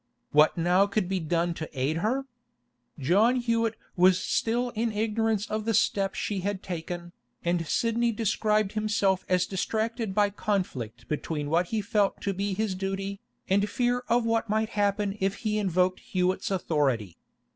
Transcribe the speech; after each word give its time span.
What 0.31 0.57
now 0.57 0.87
could 0.87 1.07
be 1.07 1.19
done 1.19 1.53
to 1.53 1.69
aid 1.79 1.97
her? 1.97 2.25
John 2.97 3.35
Hewett 3.35 3.75
was 3.95 4.19
still 4.19 4.71
in 4.71 4.91
ignorance 4.91 5.45
of 5.47 5.65
the 5.65 5.75
step 5.75 6.15
she 6.15 6.39
had 6.39 6.63
taken, 6.63 7.11
and 7.45 7.67
Sidney 7.67 8.11
described 8.11 8.71
himself 8.71 9.23
as 9.29 9.45
distracted 9.45 10.15
by 10.15 10.31
conflict 10.31 11.07
between 11.07 11.51
what 11.51 11.67
he 11.67 11.81
felt 11.83 12.19
to 12.21 12.33
be 12.33 12.55
his 12.55 12.73
duty, 12.73 13.19
and 13.47 13.69
fear 13.69 14.03
of 14.09 14.25
what 14.25 14.49
might 14.49 14.69
happen 14.69 15.19
if 15.19 15.35
he 15.35 15.59
invoked 15.59 15.99
Hewett's 15.99 16.49
authority. 16.49 17.17